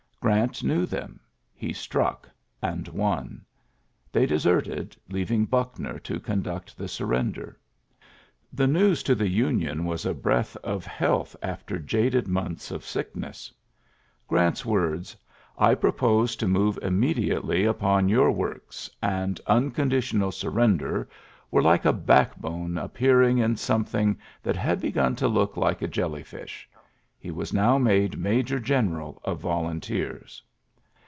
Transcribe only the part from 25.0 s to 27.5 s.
to look like a jelly fish. He